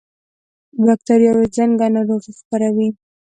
بکتریاوې 0.85 1.47
څنګه 1.57 1.85
ناروغي 1.95 2.31
خپروي؟ 2.39 2.87